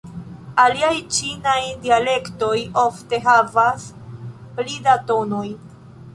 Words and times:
Aliaj 0.61 0.93
ĉinaj 1.17 1.59
dialektoj 1.83 2.55
ofte 2.85 3.21
havas 3.27 3.87
pli 4.57 4.83
da 4.91 4.99
tonoj. 5.13 5.47